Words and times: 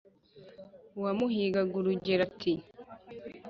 uwamuhigaga 0.97 1.73
urugero 1.79 2.21
ati: 2.29 2.51